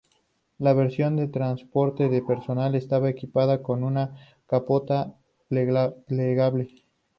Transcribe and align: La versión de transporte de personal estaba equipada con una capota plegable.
La 0.57 0.73
versión 0.73 1.15
de 1.15 1.27
transporte 1.27 2.09
de 2.09 2.23
personal 2.23 2.73
estaba 2.73 3.07
equipada 3.07 3.61
con 3.61 3.83
una 3.83 4.15
capota 4.47 5.13
plegable. 6.07 6.73